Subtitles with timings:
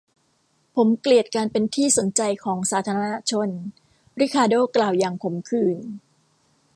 [0.75, 3.49] ผมเกลียดการเป็นที่สนใจของสาธารณะชน
[4.21, 5.77] ริคาร์โด้กล่าวอย่างขมขื่น